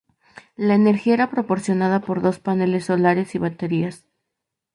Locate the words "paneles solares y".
2.39-3.37